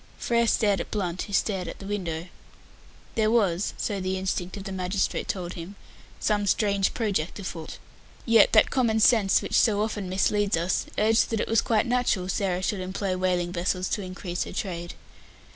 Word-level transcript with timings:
Frere 0.17 0.47
stared 0.47 0.81
at 0.81 0.89
Blunt, 0.89 1.21
who 1.21 1.33
stared 1.33 1.67
at 1.67 1.77
the 1.77 1.85
window. 1.85 2.25
There 3.13 3.29
was 3.29 3.75
so 3.77 3.99
the 4.01 4.17
instinct 4.17 4.57
of 4.57 4.63
the 4.63 4.71
magistrate 4.71 5.27
told 5.27 5.53
him 5.53 5.75
some 6.19 6.47
strange 6.47 6.95
project 6.95 7.37
afoot. 7.37 7.77
Yet 8.25 8.51
that 8.53 8.71
common 8.71 8.99
sense 8.99 9.43
which 9.43 9.53
so 9.53 9.79
often 9.83 10.09
misleads 10.09 10.57
us, 10.57 10.87
urged 10.97 11.29
that 11.29 11.39
it 11.39 11.47
was 11.47 11.61
quite 11.61 11.85
natural 11.85 12.29
Sarah 12.29 12.63
should 12.63 12.79
employ 12.81 13.15
whaling 13.15 13.51
vessels 13.51 13.87
to 13.89 14.01
increase 14.01 14.43
her 14.45 14.53
trade. 14.53 14.95